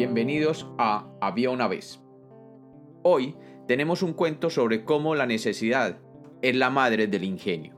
Bienvenidos 0.00 0.66
a 0.78 1.06
Había 1.20 1.50
una 1.50 1.68
vez. 1.68 2.00
Hoy 3.02 3.36
tenemos 3.68 4.02
un 4.02 4.14
cuento 4.14 4.48
sobre 4.48 4.82
cómo 4.82 5.14
la 5.14 5.26
necesidad 5.26 5.98
es 6.40 6.56
la 6.56 6.70
madre 6.70 7.06
del 7.06 7.22
ingenio. 7.22 7.76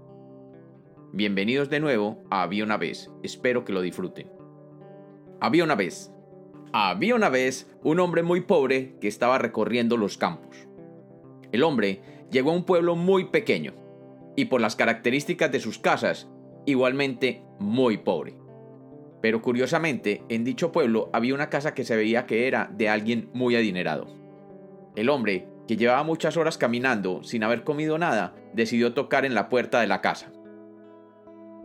Bienvenidos 1.12 1.68
de 1.68 1.80
nuevo 1.80 2.22
a 2.30 2.44
Había 2.44 2.62
una 2.62 2.76
vez, 2.76 3.10
espero 3.24 3.64
que 3.64 3.72
lo 3.72 3.80
disfruten. 3.80 4.30
Había 5.40 5.64
una 5.64 5.74
vez. 5.74 6.12
Había 6.72 7.16
una 7.16 7.28
vez 7.28 7.68
un 7.82 7.98
hombre 7.98 8.22
muy 8.22 8.42
pobre 8.42 8.94
que 9.00 9.08
estaba 9.08 9.38
recorriendo 9.38 9.96
los 9.96 10.16
campos. 10.16 10.68
El 11.50 11.64
hombre 11.64 12.02
llegó 12.30 12.52
a 12.52 12.54
un 12.54 12.64
pueblo 12.64 12.94
muy 12.94 13.30
pequeño 13.30 13.74
y 14.36 14.44
por 14.44 14.60
las 14.60 14.76
características 14.76 15.50
de 15.50 15.58
sus 15.58 15.80
casas, 15.80 16.30
igualmente 16.66 17.42
muy 17.58 17.96
pobre. 17.96 18.41
Pero 19.22 19.40
curiosamente, 19.40 20.22
en 20.28 20.44
dicho 20.44 20.72
pueblo 20.72 21.08
había 21.12 21.34
una 21.34 21.48
casa 21.48 21.72
que 21.74 21.84
se 21.84 21.96
veía 21.96 22.26
que 22.26 22.48
era 22.48 22.68
de 22.72 22.88
alguien 22.88 23.30
muy 23.32 23.56
adinerado. 23.56 24.08
El 24.96 25.08
hombre, 25.08 25.48
que 25.66 25.76
llevaba 25.76 26.02
muchas 26.02 26.36
horas 26.36 26.58
caminando 26.58 27.22
sin 27.22 27.44
haber 27.44 27.62
comido 27.62 27.96
nada, 27.96 28.34
decidió 28.52 28.92
tocar 28.92 29.24
en 29.24 29.34
la 29.34 29.48
puerta 29.48 29.80
de 29.80 29.86
la 29.86 30.00
casa. 30.00 30.32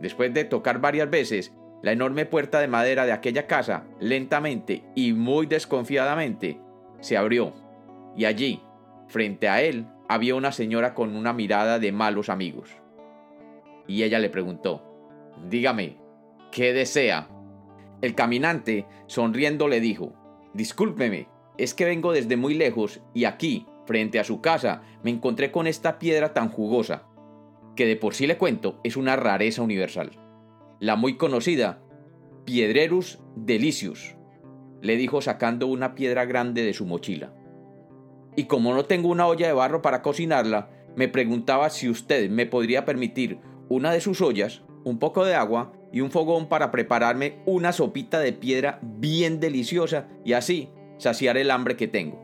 Después 0.00 0.32
de 0.32 0.44
tocar 0.44 0.80
varias 0.80 1.10
veces, 1.10 1.52
la 1.82 1.92
enorme 1.92 2.26
puerta 2.26 2.60
de 2.60 2.68
madera 2.68 3.04
de 3.04 3.12
aquella 3.12 3.48
casa, 3.48 3.84
lentamente 4.00 4.84
y 4.94 5.12
muy 5.12 5.46
desconfiadamente, 5.46 6.60
se 7.00 7.16
abrió, 7.16 7.52
y 8.16 8.24
allí, 8.24 8.62
frente 9.08 9.48
a 9.48 9.62
él, 9.62 9.86
había 10.08 10.36
una 10.36 10.52
señora 10.52 10.94
con 10.94 11.14
una 11.16 11.32
mirada 11.32 11.80
de 11.80 11.90
malos 11.90 12.28
amigos. 12.28 12.70
Y 13.88 14.04
ella 14.04 14.20
le 14.20 14.30
preguntó, 14.30 14.84
Dígame, 15.48 15.98
¿qué 16.50 16.72
desea? 16.72 17.28
El 18.00 18.14
caminante, 18.14 18.86
sonriendo, 19.06 19.68
le 19.68 19.80
dijo, 19.80 20.12
Discúlpeme, 20.54 21.28
es 21.56 21.74
que 21.74 21.84
vengo 21.84 22.12
desde 22.12 22.36
muy 22.36 22.54
lejos 22.54 23.00
y 23.14 23.24
aquí, 23.24 23.66
frente 23.86 24.18
a 24.20 24.24
su 24.24 24.40
casa, 24.40 24.82
me 25.02 25.10
encontré 25.10 25.50
con 25.50 25.66
esta 25.66 25.98
piedra 25.98 26.32
tan 26.32 26.50
jugosa, 26.50 27.06
que 27.74 27.86
de 27.86 27.96
por 27.96 28.14
sí 28.14 28.26
le 28.26 28.38
cuento 28.38 28.80
es 28.84 28.96
una 28.96 29.16
rareza 29.16 29.62
universal. 29.62 30.10
La 30.80 30.96
muy 30.96 31.16
conocida 31.16 31.80
Piedrerus 32.44 33.18
delicius, 33.36 34.16
le 34.80 34.96
dijo 34.96 35.20
sacando 35.20 35.66
una 35.66 35.94
piedra 35.94 36.24
grande 36.24 36.62
de 36.62 36.72
su 36.72 36.86
mochila. 36.86 37.34
Y 38.36 38.44
como 38.44 38.72
no 38.72 38.84
tengo 38.84 39.08
una 39.08 39.26
olla 39.26 39.48
de 39.48 39.52
barro 39.52 39.82
para 39.82 40.02
cocinarla, 40.02 40.70
me 40.96 41.08
preguntaba 41.08 41.70
si 41.70 41.88
usted 41.88 42.30
me 42.30 42.46
podría 42.46 42.84
permitir 42.84 43.38
una 43.68 43.92
de 43.92 44.00
sus 44.00 44.20
ollas, 44.20 44.62
un 44.84 44.98
poco 44.98 45.24
de 45.24 45.34
agua 45.34 45.72
y 45.92 46.00
un 46.00 46.10
fogón 46.10 46.48
para 46.48 46.70
prepararme 46.70 47.40
una 47.46 47.72
sopita 47.72 48.20
de 48.20 48.32
piedra 48.32 48.78
bien 48.82 49.40
deliciosa 49.40 50.08
y 50.24 50.34
así 50.34 50.70
saciar 50.98 51.36
el 51.36 51.50
hambre 51.50 51.76
que 51.76 51.88
tengo. 51.88 52.20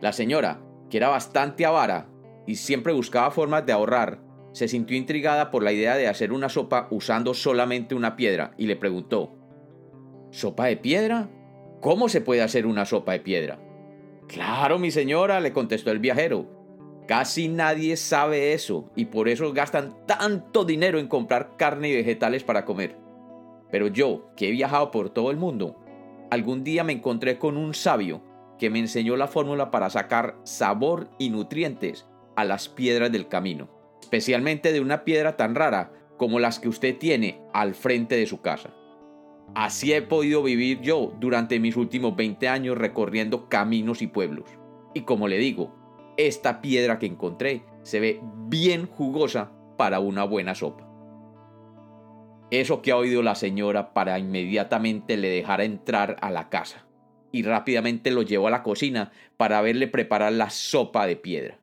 La 0.00 0.12
señora, 0.12 0.60
que 0.90 0.96
era 0.96 1.08
bastante 1.08 1.64
avara 1.64 2.08
y 2.46 2.56
siempre 2.56 2.92
buscaba 2.92 3.30
formas 3.30 3.66
de 3.66 3.72
ahorrar, 3.72 4.20
se 4.52 4.68
sintió 4.68 4.96
intrigada 4.96 5.50
por 5.50 5.62
la 5.62 5.72
idea 5.72 5.96
de 5.96 6.08
hacer 6.08 6.32
una 6.32 6.48
sopa 6.48 6.88
usando 6.90 7.34
solamente 7.34 7.94
una 7.94 8.16
piedra 8.16 8.52
y 8.56 8.66
le 8.66 8.76
preguntó, 8.76 9.36
¿Sopa 10.30 10.66
de 10.66 10.76
piedra? 10.76 11.28
¿Cómo 11.80 12.08
se 12.08 12.20
puede 12.20 12.42
hacer 12.42 12.66
una 12.66 12.84
sopa 12.84 13.12
de 13.12 13.20
piedra? 13.20 13.58
Claro, 14.28 14.78
mi 14.78 14.90
señora, 14.90 15.40
le 15.40 15.52
contestó 15.52 15.90
el 15.90 15.98
viajero. 15.98 16.46
Casi 17.06 17.46
nadie 17.48 17.96
sabe 17.96 18.52
eso 18.52 18.90
y 18.96 19.04
por 19.04 19.28
eso 19.28 19.52
gastan 19.52 19.94
tanto 20.06 20.64
dinero 20.64 20.98
en 20.98 21.06
comprar 21.06 21.56
carne 21.56 21.88
y 21.88 21.94
vegetales 21.94 22.42
para 22.42 22.64
comer. 22.64 22.98
Pero 23.70 23.86
yo, 23.86 24.30
que 24.36 24.48
he 24.48 24.50
viajado 24.50 24.90
por 24.90 25.10
todo 25.10 25.30
el 25.30 25.36
mundo, 25.36 25.76
algún 26.30 26.64
día 26.64 26.82
me 26.82 26.92
encontré 26.92 27.38
con 27.38 27.56
un 27.56 27.74
sabio 27.74 28.22
que 28.58 28.70
me 28.70 28.80
enseñó 28.80 29.16
la 29.16 29.28
fórmula 29.28 29.70
para 29.70 29.90
sacar 29.90 30.36
sabor 30.42 31.08
y 31.18 31.30
nutrientes 31.30 32.06
a 32.34 32.44
las 32.44 32.68
piedras 32.68 33.12
del 33.12 33.28
camino, 33.28 33.68
especialmente 34.00 34.72
de 34.72 34.80
una 34.80 35.04
piedra 35.04 35.36
tan 35.36 35.54
rara 35.54 35.92
como 36.16 36.40
las 36.40 36.58
que 36.58 36.68
usted 36.68 36.96
tiene 36.96 37.40
al 37.52 37.74
frente 37.74 38.16
de 38.16 38.26
su 38.26 38.40
casa. 38.40 38.70
Así 39.54 39.92
he 39.92 40.02
podido 40.02 40.42
vivir 40.42 40.80
yo 40.80 41.12
durante 41.20 41.60
mis 41.60 41.76
últimos 41.76 42.16
20 42.16 42.48
años 42.48 42.76
recorriendo 42.76 43.48
caminos 43.48 44.02
y 44.02 44.08
pueblos. 44.08 44.50
Y 44.92 45.02
como 45.02 45.28
le 45.28 45.38
digo, 45.38 45.72
esta 46.16 46.60
piedra 46.60 46.98
que 46.98 47.06
encontré 47.06 47.64
se 47.82 48.00
ve 48.00 48.20
bien 48.48 48.86
jugosa 48.86 49.52
para 49.76 50.00
una 50.00 50.24
buena 50.24 50.54
sopa. 50.54 50.86
Eso 52.50 52.80
que 52.80 52.92
ha 52.92 52.96
oído 52.96 53.22
la 53.22 53.34
señora 53.34 53.92
para 53.92 54.18
inmediatamente 54.18 55.16
le 55.16 55.28
dejara 55.28 55.64
entrar 55.64 56.16
a 56.20 56.30
la 56.30 56.48
casa 56.48 56.86
y 57.32 57.42
rápidamente 57.42 58.10
lo 58.10 58.22
llevó 58.22 58.46
a 58.46 58.50
la 58.50 58.62
cocina 58.62 59.12
para 59.36 59.60
verle 59.60 59.88
preparar 59.88 60.32
la 60.32 60.50
sopa 60.50 61.06
de 61.06 61.16
piedra. 61.16 61.60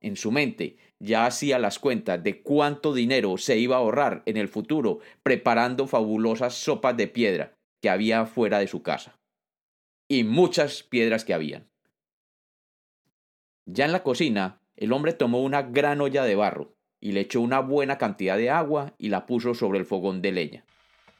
En 0.00 0.16
su 0.16 0.32
mente 0.32 0.76
ya 1.00 1.26
hacía 1.26 1.58
las 1.58 1.78
cuentas 1.78 2.22
de 2.22 2.42
cuánto 2.42 2.94
dinero 2.94 3.36
se 3.36 3.58
iba 3.58 3.76
a 3.76 3.80
ahorrar 3.80 4.22
en 4.26 4.36
el 4.36 4.48
futuro 4.48 5.00
preparando 5.22 5.86
fabulosas 5.86 6.54
sopas 6.54 6.96
de 6.96 7.08
piedra 7.08 7.54
que 7.82 7.90
había 7.90 8.26
fuera 8.26 8.60
de 8.60 8.68
su 8.68 8.82
casa. 8.82 9.18
Y 10.08 10.24
muchas 10.24 10.82
piedras 10.82 11.24
que 11.24 11.34
habían. 11.34 11.71
Ya 13.74 13.86
en 13.86 13.92
la 13.92 14.02
cocina, 14.02 14.60
el 14.76 14.92
hombre 14.92 15.14
tomó 15.14 15.40
una 15.40 15.62
gran 15.62 16.02
olla 16.02 16.24
de 16.24 16.34
barro 16.34 16.74
y 17.00 17.12
le 17.12 17.20
echó 17.20 17.40
una 17.40 17.60
buena 17.60 17.96
cantidad 17.96 18.36
de 18.36 18.50
agua 18.50 18.92
y 18.98 19.08
la 19.08 19.24
puso 19.24 19.54
sobre 19.54 19.78
el 19.78 19.86
fogón 19.86 20.20
de 20.20 20.30
leña, 20.30 20.64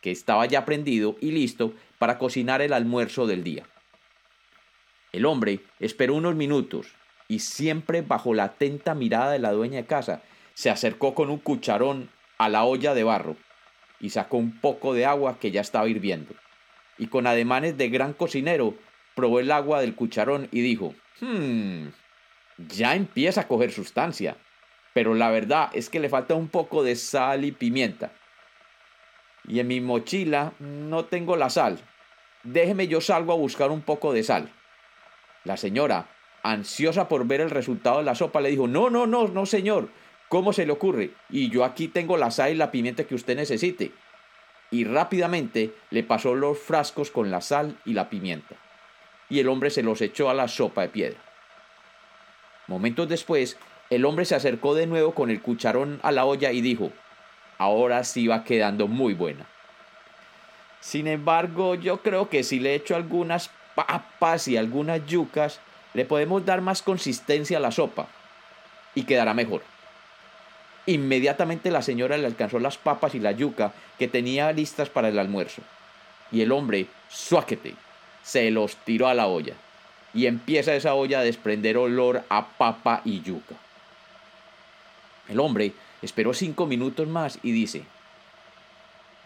que 0.02 0.10
estaba 0.10 0.44
ya 0.44 0.66
prendido 0.66 1.16
y 1.22 1.30
listo 1.30 1.72
para 1.98 2.18
cocinar 2.18 2.60
el 2.60 2.74
almuerzo 2.74 3.26
del 3.26 3.42
día. 3.42 3.64
El 5.12 5.24
hombre 5.24 5.60
esperó 5.80 6.14
unos 6.14 6.34
minutos 6.34 6.88
y 7.26 7.38
siempre 7.38 8.02
bajo 8.02 8.34
la 8.34 8.44
atenta 8.44 8.94
mirada 8.94 9.32
de 9.32 9.38
la 9.38 9.52
dueña 9.52 9.78
de 9.78 9.86
casa, 9.86 10.20
se 10.52 10.68
acercó 10.68 11.14
con 11.14 11.30
un 11.30 11.38
cucharón 11.38 12.10
a 12.36 12.50
la 12.50 12.64
olla 12.64 12.92
de 12.92 13.02
barro 13.02 13.36
y 13.98 14.10
sacó 14.10 14.36
un 14.36 14.60
poco 14.60 14.92
de 14.92 15.06
agua 15.06 15.38
que 15.38 15.52
ya 15.52 15.62
estaba 15.62 15.88
hirviendo. 15.88 16.34
Y 16.98 17.06
con 17.06 17.26
ademanes 17.26 17.78
de 17.78 17.88
gran 17.88 18.12
cocinero, 18.12 18.74
probó 19.14 19.40
el 19.40 19.50
agua 19.50 19.80
del 19.80 19.94
cucharón 19.94 20.48
y 20.52 20.60
dijo, 20.60 20.94
Hmm, 21.22 21.90
ya 22.58 22.94
empieza 22.94 23.42
a 23.42 23.48
coger 23.48 23.72
sustancia, 23.72 24.36
pero 24.92 25.14
la 25.14 25.30
verdad 25.30 25.70
es 25.72 25.88
que 25.88 26.00
le 26.00 26.08
falta 26.08 26.34
un 26.34 26.48
poco 26.48 26.82
de 26.82 26.96
sal 26.96 27.44
y 27.44 27.52
pimienta. 27.52 28.12
Y 29.46 29.60
en 29.60 29.68
mi 29.68 29.80
mochila 29.80 30.52
no 30.58 31.06
tengo 31.06 31.36
la 31.36 31.50
sal. 31.50 31.78
Déjeme 32.44 32.88
yo 32.88 33.00
salgo 33.00 33.32
a 33.32 33.36
buscar 33.36 33.70
un 33.70 33.82
poco 33.82 34.12
de 34.12 34.22
sal. 34.22 34.52
La 35.44 35.56
señora, 35.56 36.08
ansiosa 36.42 37.08
por 37.08 37.26
ver 37.26 37.40
el 37.40 37.50
resultado 37.50 37.98
de 37.98 38.04
la 38.04 38.14
sopa, 38.14 38.40
le 38.40 38.50
dijo, 38.50 38.68
no, 38.68 38.90
no, 38.90 39.06
no, 39.06 39.28
no, 39.28 39.46
señor, 39.46 39.88
¿cómo 40.28 40.52
se 40.52 40.66
le 40.66 40.72
ocurre? 40.72 41.10
Y 41.30 41.50
yo 41.50 41.64
aquí 41.64 41.88
tengo 41.88 42.16
la 42.16 42.30
sal 42.30 42.52
y 42.52 42.56
la 42.56 42.70
pimienta 42.70 43.04
que 43.04 43.14
usted 43.14 43.36
necesite. 43.36 43.92
Y 44.70 44.84
rápidamente 44.84 45.74
le 45.90 46.02
pasó 46.02 46.34
los 46.34 46.58
frascos 46.58 47.10
con 47.10 47.30
la 47.30 47.40
sal 47.40 47.78
y 47.84 47.92
la 47.94 48.08
pimienta. 48.08 48.56
Y 49.28 49.40
el 49.40 49.48
hombre 49.48 49.70
se 49.70 49.82
los 49.82 50.00
echó 50.00 50.30
a 50.30 50.34
la 50.34 50.48
sopa 50.48 50.82
de 50.82 50.88
piedra. 50.88 51.31
Momentos 52.72 53.06
después, 53.06 53.58
el 53.90 54.06
hombre 54.06 54.24
se 54.24 54.34
acercó 54.34 54.74
de 54.74 54.86
nuevo 54.86 55.12
con 55.12 55.28
el 55.28 55.42
cucharón 55.42 56.00
a 56.02 56.10
la 56.10 56.24
olla 56.24 56.52
y 56.52 56.62
dijo, 56.62 56.90
ahora 57.58 58.02
sí 58.02 58.28
va 58.28 58.44
quedando 58.44 58.88
muy 58.88 59.12
buena. 59.12 59.44
Sin 60.80 61.06
embargo, 61.06 61.74
yo 61.74 62.00
creo 62.00 62.30
que 62.30 62.42
si 62.42 62.60
le 62.60 62.74
echo 62.74 62.96
algunas 62.96 63.50
papas 63.74 64.48
y 64.48 64.56
algunas 64.56 65.04
yucas, 65.06 65.60
le 65.92 66.06
podemos 66.06 66.46
dar 66.46 66.62
más 66.62 66.80
consistencia 66.80 67.58
a 67.58 67.60
la 67.60 67.72
sopa 67.72 68.06
y 68.94 69.02
quedará 69.02 69.34
mejor. 69.34 69.60
Inmediatamente 70.86 71.70
la 71.70 71.82
señora 71.82 72.16
le 72.16 72.26
alcanzó 72.26 72.58
las 72.58 72.78
papas 72.78 73.14
y 73.14 73.18
la 73.18 73.32
yuca 73.32 73.74
que 73.98 74.08
tenía 74.08 74.50
listas 74.50 74.88
para 74.88 75.08
el 75.08 75.18
almuerzo. 75.18 75.60
Y 76.30 76.40
el 76.40 76.50
hombre, 76.52 76.86
suáquete, 77.10 77.74
se 78.22 78.50
los 78.50 78.76
tiró 78.76 79.08
a 79.08 79.14
la 79.14 79.26
olla 79.26 79.56
y 80.14 80.26
empieza 80.26 80.74
esa 80.74 80.94
olla 80.94 81.20
a 81.20 81.24
desprender 81.24 81.76
olor 81.76 82.22
a 82.28 82.48
papa 82.48 83.02
y 83.04 83.22
yuca. 83.22 83.54
El 85.28 85.40
hombre 85.40 85.72
esperó 86.02 86.34
cinco 86.34 86.66
minutos 86.66 87.08
más 87.08 87.38
y 87.42 87.52
dice, 87.52 87.84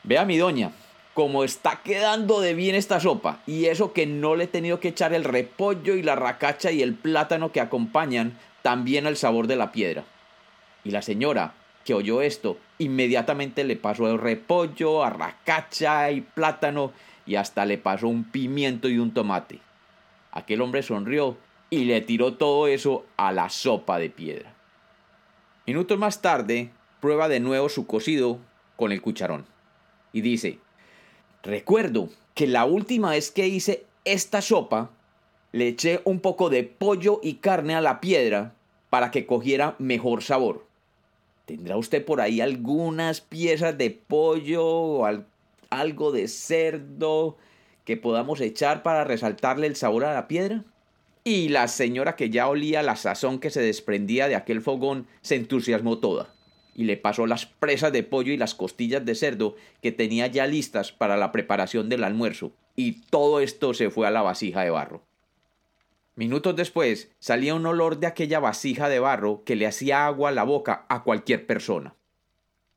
Vea 0.03 0.25
mi 0.25 0.37
doña, 0.37 0.71
como 1.15 1.43
está 1.43 1.81
quedando 1.83 2.41
de 2.41 2.55
bien 2.55 2.77
esta 2.77 3.01
sopa, 3.01 3.41
y 3.47 3.65
eso 3.65 3.93
que 3.93 4.07
no 4.07 4.37
le 4.37 4.45
he 4.45 4.47
tenido 4.49 4.79
que 4.79 4.89
echar 4.89 5.15
el 5.15 5.25
repollo 5.25 5.97
y 5.97 6.03
la 6.03 6.15
racacha 6.15 6.71
y 6.71 6.83
el 6.83 6.95
plátano 6.95 7.51
que 7.51 7.61
acompañan 7.61 8.39
también 8.63 9.07
al 9.07 9.17
sabor 9.17 9.47
de 9.47 9.57
la 9.57 9.73
piedra. 9.73 10.05
Y 10.85 10.91
la 10.91 11.03
señora, 11.03 11.55
que 11.85 11.95
oyó 11.95 12.23
esto, 12.23 12.59
inmediatamente 12.79 13.65
le 13.65 13.77
pasó 13.77 14.09
el 14.11 14.19
repollo, 14.19 15.03
arracacha 15.03 16.11
y 16.11 16.21
plátano, 16.21 16.93
y 17.27 17.37
hasta 17.37 17.65
le 17.65 17.79
pasó 17.79 18.07
un 18.07 18.25
pimiento 18.25 18.89
y 18.89 18.99
un 18.99 19.13
tomate. 19.13 19.59
Aquel 20.37 20.61
hombre 20.61 20.83
sonrió 20.83 21.39
y 21.71 21.87
le 21.87 22.03
tiró 22.03 22.35
todo 22.35 22.69
eso 22.69 23.07
a 23.17 23.33
la 23.33 23.49
sopa 23.49 23.99
de 23.99 24.11
piedra. 24.11 24.55
Minutos 25.67 25.99
más 25.99 26.21
tarde, 26.21 26.69
prueba 27.01 27.27
de 27.27 27.41
nuevo 27.41 27.71
su 27.71 27.87
cocido 27.87 28.39
con 28.77 28.93
el 28.93 29.01
cucharón 29.01 29.47
y 30.13 30.21
dice, 30.21 30.59
recuerdo 31.43 32.11
que 32.35 32.47
la 32.47 32.67
última 32.67 33.13
vez 33.13 33.31
que 33.31 33.49
hice 33.49 33.87
esta 34.05 34.43
sopa 34.43 34.91
le 35.53 35.69
eché 35.69 36.03
un 36.05 36.21
poco 36.21 36.51
de 36.51 36.65
pollo 36.65 37.19
y 37.23 37.37
carne 37.37 37.75
a 37.75 37.81
la 37.81 38.03
piedra 38.03 38.53
para 38.91 39.11
que 39.11 39.25
cogiera 39.25 39.75
mejor 39.79 40.23
sabor. 40.23 40.67
¿Tendrá 41.47 41.79
usted 41.79 42.05
por 42.05 42.21
ahí 42.21 42.43
algunas 42.43 43.23
piezas 43.23 43.79
de 43.79 43.91
pollo 43.91 44.67
o 44.67 45.09
algo 45.71 46.13
de 46.13 46.29
cerdo 46.29 47.39
que 47.87 47.97
podamos 47.97 48.43
echar 48.43 48.83
para 48.83 49.05
resaltarle 49.05 49.67
el 49.67 49.77
sabor 49.77 50.05
a 50.05 50.13
la 50.13 50.29
piedra? 50.29 50.65
Y 51.25 51.49
la 51.49 51.69
señora 51.69 52.17
que 52.17 52.29
ya 52.29 52.49
olía 52.49 52.83
la 52.83 52.97
sazón 52.97 53.39
que 53.39 53.51
se 53.51 53.63
desprendía 53.63 54.29
de 54.29 54.35
aquel 54.35 54.61
fogón 54.61 55.07
se 55.23 55.37
entusiasmó 55.37 55.99
toda 55.99 56.35
y 56.75 56.85
le 56.85 56.99
pasó 56.99 57.27
las 57.27 57.47
presas 57.47 57.91
de 57.91 58.03
pollo 58.03 58.33
y 58.33 58.37
las 58.37 58.55
costillas 58.55 59.05
de 59.07 59.15
cerdo 59.15 59.57
que 59.81 59.93
tenía 59.93 60.27
ya 60.27 60.47
listas 60.47 60.93
para 60.93 61.17
la 61.17 61.33
preparación 61.33 61.89
del 61.89 62.05
almuerzo, 62.05 62.53
y 62.77 63.01
todo 63.07 63.41
esto 63.41 63.73
se 63.73 63.89
fue 63.89 64.07
a 64.07 64.11
la 64.11 64.21
vasija 64.21 64.61
de 64.63 64.69
barro. 64.69 65.03
Minutos 66.17 66.55
después 66.55 67.11
salía 67.19 67.55
un 67.55 67.65
olor 67.65 67.99
de 67.99 68.07
aquella 68.07 68.41
vasija 68.41 68.91
de 68.91 68.99
barro 68.99 69.43
que 69.45 69.57
le 69.57 69.67
hacía 69.67 70.07
agua 70.07 70.29
a 70.29 70.33
la 70.33 70.45
boca 70.45 70.85
a 70.91 71.03
cualquier 71.03 71.47
persona. 71.47 71.97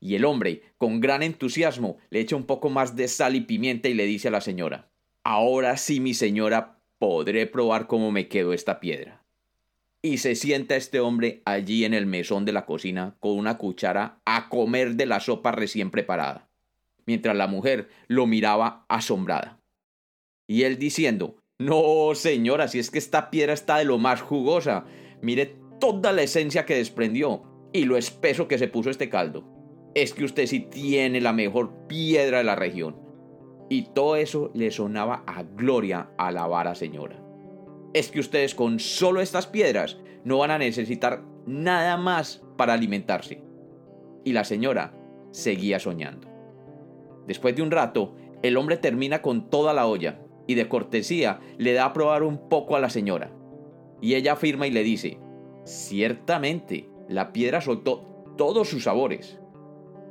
Y 0.00 0.14
el 0.14 0.24
hombre, 0.24 0.62
con 0.78 1.00
gran 1.00 1.22
entusiasmo, 1.22 1.98
le 2.08 2.20
echa 2.20 2.36
un 2.36 2.46
poco 2.46 2.70
más 2.70 2.96
de 2.96 3.06
sal 3.06 3.36
y 3.36 3.42
pimienta 3.42 3.90
y 3.90 3.94
le 3.94 4.06
dice 4.06 4.28
a 4.28 4.30
la 4.30 4.40
señora 4.40 4.89
Ahora 5.24 5.76
sí, 5.76 6.00
mi 6.00 6.14
señora, 6.14 6.78
podré 6.98 7.46
probar 7.46 7.86
cómo 7.86 8.10
me 8.10 8.28
quedó 8.28 8.52
esta 8.52 8.80
piedra 8.80 9.20
y 10.02 10.18
se 10.18 10.34
sienta 10.34 10.76
este 10.76 11.00
hombre 11.00 11.42
allí 11.44 11.84
en 11.84 11.94
el 11.94 12.06
mesón 12.06 12.44
de 12.44 12.52
la 12.52 12.64
cocina 12.64 13.16
con 13.20 13.32
una 13.32 13.58
cuchara 13.58 14.20
a 14.24 14.48
comer 14.48 14.94
de 14.94 15.06
la 15.06 15.20
sopa 15.20 15.52
recién 15.52 15.90
preparada, 15.90 16.48
mientras 17.06 17.36
la 17.36 17.46
mujer 17.46 17.88
lo 18.08 18.26
miraba 18.26 18.86
asombrada. 18.88 19.60
Y 20.46 20.62
él 20.62 20.78
diciendo, 20.78 21.36
No, 21.58 22.14
señora, 22.14 22.68
si 22.68 22.78
es 22.78 22.90
que 22.90 22.98
esta 22.98 23.30
piedra 23.30 23.52
está 23.52 23.78
de 23.78 23.84
lo 23.84 23.98
más 23.98 24.22
jugosa, 24.22 24.84
mire 25.20 25.56
toda 25.80 26.12
la 26.12 26.22
esencia 26.22 26.64
que 26.64 26.76
desprendió 26.76 27.42
y 27.72 27.84
lo 27.84 27.96
espeso 27.96 28.48
que 28.48 28.58
se 28.58 28.68
puso 28.68 28.90
este 28.90 29.10
caldo. 29.10 29.44
Es 29.94 30.14
que 30.14 30.24
usted 30.24 30.46
sí 30.46 30.60
tiene 30.60 31.20
la 31.20 31.32
mejor 31.32 31.86
piedra 31.88 32.38
de 32.38 32.44
la 32.44 32.56
región. 32.56 33.09
Y 33.70 33.84
todo 33.94 34.16
eso 34.16 34.50
le 34.52 34.70
sonaba 34.70 35.24
a 35.26 35.42
gloria 35.42 36.10
a 36.18 36.30
la 36.30 36.46
vara 36.46 36.74
señora 36.74 37.30
es 37.92 38.10
que 38.10 38.20
ustedes 38.20 38.54
con 38.54 38.78
solo 38.78 39.20
estas 39.20 39.46
piedras 39.46 39.98
no 40.24 40.38
van 40.38 40.50
a 40.50 40.58
necesitar 40.58 41.22
nada 41.46 41.96
más 41.96 42.42
para 42.56 42.74
alimentarse. 42.74 43.42
Y 44.24 44.32
la 44.32 44.44
señora 44.44 44.94
seguía 45.30 45.78
soñando. 45.78 46.28
Después 47.26 47.56
de 47.56 47.62
un 47.62 47.70
rato, 47.70 48.14
el 48.42 48.56
hombre 48.56 48.76
termina 48.76 49.22
con 49.22 49.50
toda 49.50 49.72
la 49.72 49.86
olla 49.86 50.20
y 50.46 50.54
de 50.54 50.68
cortesía 50.68 51.40
le 51.58 51.72
da 51.72 51.86
a 51.86 51.92
probar 51.92 52.22
un 52.22 52.48
poco 52.48 52.76
a 52.76 52.80
la 52.80 52.90
señora. 52.90 53.32
Y 54.00 54.14
ella 54.14 54.32
afirma 54.32 54.66
y 54.66 54.70
le 54.70 54.82
dice, 54.82 55.18
ciertamente, 55.64 56.88
la 57.08 57.32
piedra 57.32 57.60
soltó 57.60 58.34
todos 58.36 58.68
sus 58.68 58.84
sabores. 58.84 59.38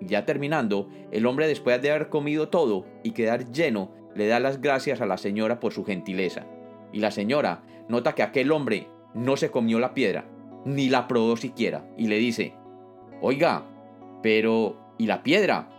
Ya 0.01 0.25
terminando, 0.25 0.89
el 1.11 1.25
hombre 1.25 1.47
después 1.47 1.81
de 1.81 1.91
haber 1.91 2.09
comido 2.09 2.49
todo 2.49 2.85
y 3.03 3.11
quedar 3.11 3.51
lleno, 3.51 3.91
le 4.15 4.27
da 4.27 4.39
las 4.39 4.61
gracias 4.61 5.01
a 5.01 5.05
la 5.05 5.17
señora 5.17 5.59
por 5.59 5.73
su 5.73 5.83
gentileza 5.85 6.45
y 6.91 6.99
la 6.99 7.11
señora 7.11 7.63
nota 7.87 8.13
que 8.13 8.23
aquel 8.23 8.51
hombre 8.51 8.87
no 9.13 9.37
se 9.37 9.51
comió 9.51 9.79
la 9.79 9.93
piedra, 9.93 10.25
ni 10.65 10.89
la 10.89 11.07
probó 11.07 11.37
siquiera, 11.37 11.87
y 11.97 12.07
le 12.07 12.17
dice, 12.17 12.53
Oiga, 13.21 13.65
pero 14.21 14.77
¿y 14.97 15.07
la 15.07 15.23
piedra? 15.23 15.69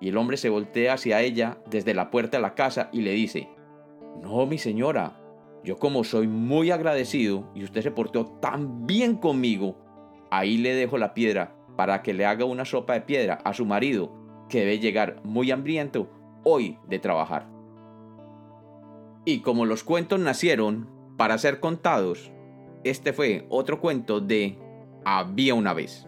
Y 0.00 0.08
el 0.08 0.16
hombre 0.16 0.36
se 0.36 0.48
voltea 0.48 0.94
hacia 0.94 1.22
ella 1.22 1.58
desde 1.68 1.94
la 1.94 2.10
puerta 2.10 2.36
de 2.36 2.42
la 2.42 2.54
casa 2.54 2.88
y 2.92 3.00
le 3.00 3.12
dice, 3.12 3.48
No, 4.20 4.46
mi 4.46 4.58
señora, 4.58 5.18
yo 5.64 5.76
como 5.76 6.04
soy 6.04 6.28
muy 6.28 6.70
agradecido 6.70 7.50
y 7.54 7.64
usted 7.64 7.82
se 7.82 7.90
portó 7.90 8.26
tan 8.26 8.86
bien 8.86 9.16
conmigo, 9.16 9.76
ahí 10.30 10.58
le 10.58 10.74
dejo 10.74 10.98
la 10.98 11.14
piedra 11.14 11.54
para 11.78 12.02
que 12.02 12.12
le 12.12 12.26
haga 12.26 12.44
una 12.44 12.64
sopa 12.64 12.94
de 12.94 13.02
piedra 13.02 13.34
a 13.44 13.54
su 13.54 13.64
marido, 13.64 14.10
que 14.48 14.58
debe 14.58 14.80
llegar 14.80 15.20
muy 15.22 15.52
hambriento 15.52 16.10
hoy 16.42 16.76
de 16.88 16.98
trabajar. 16.98 17.48
Y 19.24 19.42
como 19.42 19.64
los 19.64 19.84
cuentos 19.84 20.18
nacieron 20.18 20.90
para 21.16 21.38
ser 21.38 21.60
contados, 21.60 22.32
este 22.82 23.12
fue 23.12 23.46
otro 23.48 23.80
cuento 23.80 24.18
de 24.20 24.58
Había 25.04 25.54
una 25.54 25.72
vez. 25.72 26.07